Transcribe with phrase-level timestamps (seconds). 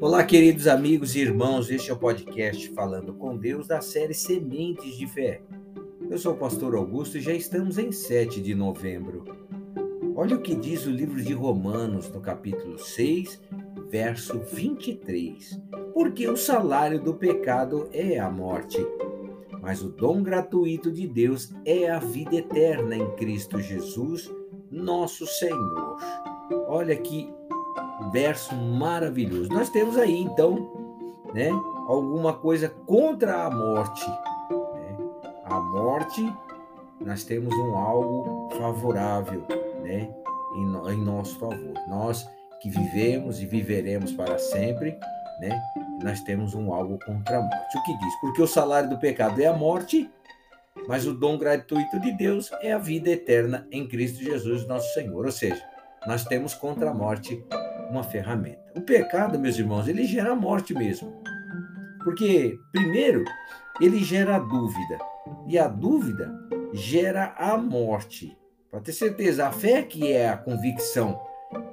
[0.00, 4.96] Olá, queridos amigos e irmãos, este é o podcast Falando com Deus da série Sementes
[4.96, 5.40] de Fé.
[6.08, 9.24] Eu sou o pastor Augusto e já estamos em 7 de novembro.
[10.14, 13.42] Olha o que diz o livro de Romanos, no capítulo 6,
[13.90, 15.60] verso 23.
[15.92, 18.78] Porque o salário do pecado é a morte,
[19.60, 24.32] mas o dom gratuito de Deus é a vida eterna em Cristo Jesus,
[24.70, 25.98] nosso Senhor.
[26.68, 27.36] Olha que
[28.10, 29.48] verso maravilhoso.
[29.50, 30.70] Nós temos aí, então,
[31.34, 31.50] né,
[31.86, 34.08] alguma coisa contra a morte.
[34.50, 34.96] Né?
[35.44, 36.32] A morte,
[37.00, 39.44] nós temos um algo favorável
[39.82, 40.12] né,
[40.54, 41.74] em, em nosso favor.
[41.88, 42.28] Nós
[42.60, 44.98] que vivemos e viveremos para sempre,
[45.40, 45.60] né,
[46.02, 47.78] nós temos um algo contra a morte.
[47.78, 48.20] O que diz?
[48.20, 50.10] Porque o salário do pecado é a morte,
[50.86, 55.24] mas o dom gratuito de Deus é a vida eterna em Cristo Jesus, nosso Senhor.
[55.24, 55.62] Ou seja,
[56.06, 57.44] nós temos contra a morte
[57.90, 58.58] uma ferramenta.
[58.74, 61.22] O pecado, meus irmãos, ele gera a morte mesmo.
[62.04, 63.24] Porque, primeiro,
[63.80, 64.98] ele gera a dúvida.
[65.46, 66.32] E a dúvida
[66.72, 68.36] gera a morte.
[68.70, 71.20] Para ter certeza, a fé, que é a convicção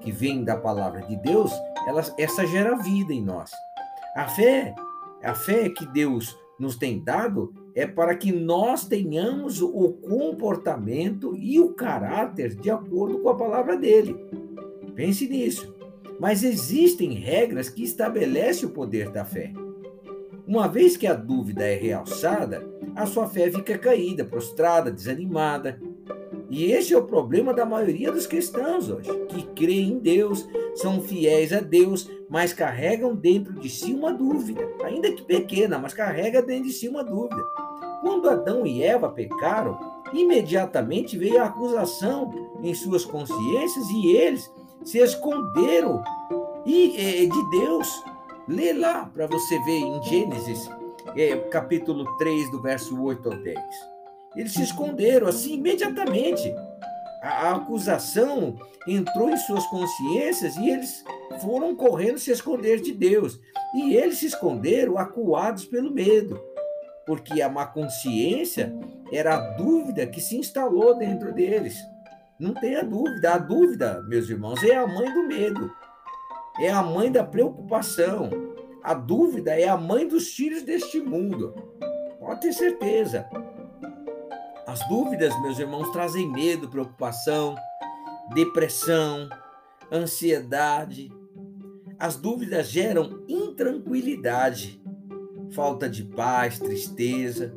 [0.00, 1.52] que vem da palavra de Deus,
[1.86, 3.50] ela, essa gera vida em nós.
[4.14, 4.74] A fé,
[5.22, 11.58] a fé que Deus nos tem dado é para que nós tenhamos o comportamento e
[11.58, 14.16] o caráter de acordo com a palavra dele.
[14.94, 15.74] Pense nisso.
[16.24, 19.52] Mas existem regras que estabelecem o poder da fé.
[20.46, 25.78] Uma vez que a dúvida é realçada, a sua fé fica caída, prostrada, desanimada.
[26.48, 31.02] E esse é o problema da maioria dos cristãos hoje, que creem em Deus, são
[31.02, 36.40] fiéis a Deus, mas carregam dentro de si uma dúvida, ainda que pequena, mas carrega
[36.40, 37.44] dentro de si uma dúvida.
[38.00, 39.78] Quando Adão e Eva pecaram,
[40.14, 44.50] imediatamente veio a acusação em suas consciências e eles
[44.84, 46.02] se esconderam
[46.66, 47.88] e, é, de Deus.
[48.46, 50.68] Lê lá para você ver em Gênesis,
[51.16, 53.58] é, capítulo 3, do verso 8 ao 10.
[54.36, 56.52] Eles se esconderam assim imediatamente.
[57.22, 61.04] A, a acusação entrou em suas consciências e eles
[61.40, 63.40] foram correndo se esconder de Deus.
[63.74, 66.38] E eles se esconderam acuados pelo medo,
[67.06, 68.74] porque a má consciência
[69.10, 71.76] era a dúvida que se instalou dentro deles.
[72.38, 73.34] Não tenha dúvida.
[73.34, 75.72] A dúvida, meus irmãos, é a mãe do medo.
[76.58, 78.30] É a mãe da preocupação.
[78.82, 81.54] A dúvida é a mãe dos filhos deste mundo.
[82.18, 83.28] Pode ter certeza.
[84.66, 87.54] As dúvidas, meus irmãos, trazem medo, preocupação,
[88.34, 89.28] depressão,
[89.92, 91.12] ansiedade.
[91.98, 94.82] As dúvidas geram intranquilidade,
[95.52, 97.54] falta de paz, tristeza.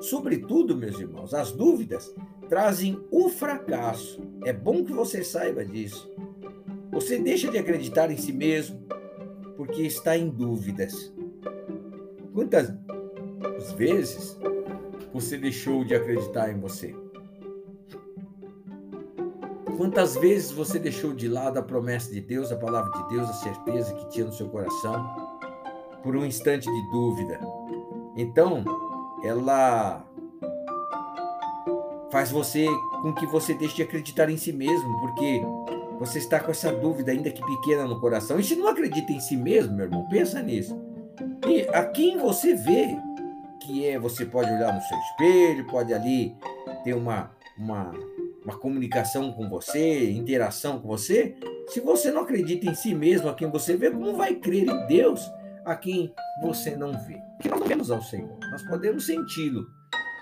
[0.00, 2.14] Sobretudo, meus irmãos, as dúvidas
[2.48, 4.20] trazem o fracasso.
[4.44, 6.10] É bom que você saiba disso.
[6.90, 8.86] Você deixa de acreditar em si mesmo
[9.56, 11.12] porque está em dúvidas.
[12.32, 12.70] Quantas
[13.76, 14.38] vezes
[15.12, 16.94] você deixou de acreditar em você?
[19.76, 23.34] Quantas vezes você deixou de lado a promessa de Deus, a palavra de Deus, a
[23.34, 25.38] certeza que tinha no seu coração,
[26.02, 27.38] por um instante de dúvida?
[28.16, 28.64] Então,
[29.22, 30.06] ela
[32.16, 32.64] faz você
[33.02, 35.42] com que você deixe de acreditar em si mesmo, porque
[35.98, 38.40] você está com essa dúvida ainda que pequena no coração.
[38.40, 40.80] E se não acredita em si mesmo, meu irmão, pensa nisso.
[41.46, 42.96] E a quem você vê
[43.60, 46.34] que é, você pode olhar no seu espelho, pode ali
[46.82, 47.92] ter uma, uma,
[48.42, 51.36] uma comunicação com você, interação com você.
[51.68, 54.86] Se você não acredita em si mesmo, a quem você vê, como vai crer em
[54.86, 55.20] Deus
[55.66, 57.20] a quem você não vê?
[57.36, 59.66] Porque nós vemos ao Senhor, nós podemos senti-lo,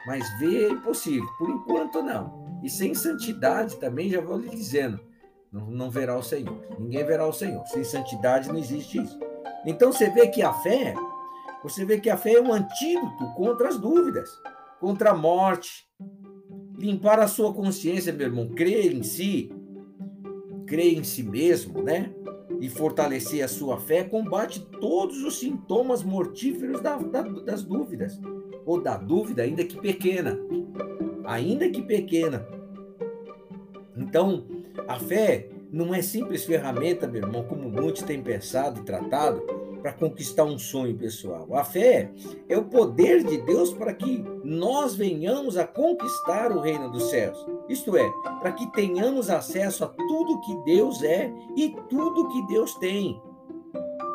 [0.07, 1.27] mas ver é impossível.
[1.39, 2.59] Por enquanto, não.
[2.63, 5.01] E sem santidade também, já vou lhe dizendo,
[5.53, 6.63] não, não verá o Senhor.
[6.79, 7.67] Ninguém verá o Senhor.
[7.67, 9.19] Sem santidade não existe isso.
[9.65, 10.95] Então você vê que a fé,
[11.63, 14.31] você vê que a fé é um antídoto contra as dúvidas,
[14.81, 15.89] contra a morte.
[16.77, 19.51] Limpar a sua consciência, meu irmão, crer em si,
[20.67, 22.13] crer em si mesmo, né?
[22.61, 28.21] E fortalecer a sua fé combate todos os sintomas mortíferos da, da, das dúvidas
[28.67, 30.39] ou da dúvida, ainda que pequena.
[31.25, 32.47] Ainda que pequena.
[33.97, 34.45] Então,
[34.89, 39.43] a fé não é simples ferramenta, meu irmão, como muitos têm pensado e tratado,
[39.83, 41.47] para conquistar um sonho pessoal.
[41.55, 42.11] A fé
[42.49, 47.45] é o poder de Deus para que nós venhamos a conquistar o reino dos céus.
[47.69, 48.11] Isto é,
[48.41, 53.21] para que tenhamos acesso a tudo que Deus é e tudo que Deus tem.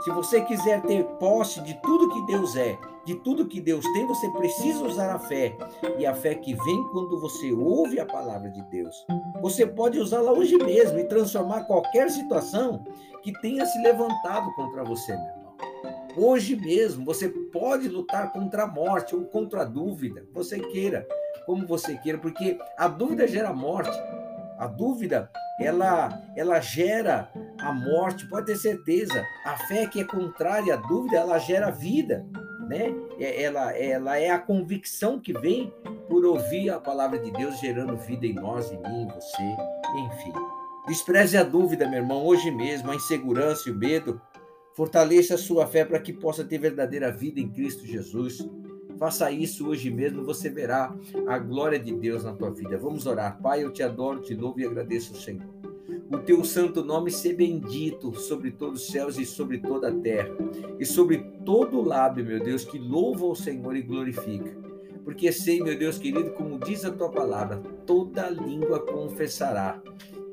[0.01, 4.05] Se você quiser ter posse de tudo que Deus é, de tudo que Deus tem,
[4.07, 5.57] você precisa usar a fé.
[5.97, 8.95] E a fé que vem quando você ouve a palavra de Deus.
[9.41, 12.85] Você pode usá-la hoje mesmo e transformar qualquer situação
[13.21, 15.39] que tenha se levantado contra você, meu irmão.
[16.15, 21.05] Hoje mesmo você pode lutar contra a morte ou contra a dúvida, você queira,
[21.45, 23.97] como você queira, porque a dúvida gera morte.
[24.57, 25.29] A dúvida,
[25.59, 29.25] ela ela gera a morte, pode ter certeza.
[29.45, 32.25] A fé que é contrária à dúvida, ela gera vida,
[32.67, 32.93] né?
[33.19, 35.73] É, ela ela é a convicção que vem
[36.07, 39.43] por ouvir a palavra de Deus gerando vida em nós, em mim, em você,
[40.05, 40.33] enfim.
[40.87, 44.19] Despreze a dúvida, meu irmão, hoje mesmo, a insegurança e o medo.
[44.73, 48.47] Fortaleça a sua fé para que possa ter verdadeira vida em Cristo Jesus.
[48.97, 50.93] Faça isso hoje mesmo, você verá
[51.27, 52.77] a glória de Deus na tua vida.
[52.77, 53.39] Vamos orar.
[53.41, 55.47] Pai, eu te adoro, te louvo e agradeço, Senhor.
[56.11, 60.35] O teu santo nome ser bendito sobre todos os céus e sobre toda a terra,
[60.79, 64.57] e sobre todo lábio, meu Deus, que louva o Senhor e glorifica.
[65.03, 69.81] Porque sei, meu Deus querido, como diz a tua palavra, toda língua confessará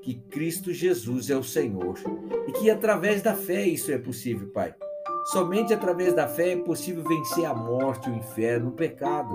[0.00, 1.98] que Cristo Jesus é o Senhor
[2.48, 4.74] e que através da fé isso é possível, Pai.
[5.26, 9.34] Somente através da fé é possível vencer a morte, o inferno, o pecado.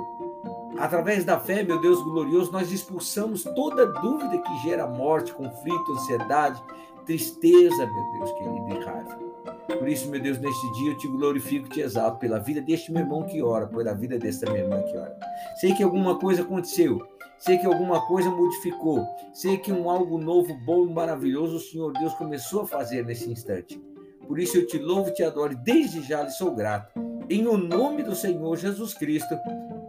[0.77, 6.61] Através da fé, meu Deus glorioso, nós expulsamos toda dúvida que gera morte, conflito, ansiedade,
[7.05, 9.19] tristeza, meu Deus querido, e raiva.
[9.67, 13.03] Por isso, meu Deus, neste dia eu te glorifico, te exalto pela vida deste meu
[13.03, 15.17] irmão que ora, pela vida desta minha irmã que ora.
[15.59, 17.01] Sei que alguma coisa aconteceu,
[17.37, 21.93] sei que alguma coisa modificou, sei que um algo novo, bom e maravilhoso o Senhor
[21.93, 23.81] Deus começou a fazer nesse instante.
[24.27, 26.93] Por isso eu te louvo te adoro desde já lhe sou grato.
[27.29, 29.35] Em o nome do Senhor Jesus Cristo.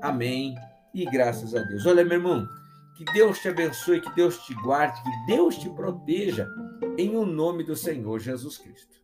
[0.00, 0.55] Amém
[0.94, 1.87] e graças a Deus.
[1.87, 2.47] Olha, meu irmão,
[2.94, 6.49] que Deus te abençoe, que Deus te guarde, que Deus te proteja,
[6.99, 9.03] em o um nome do Senhor Jesus Cristo.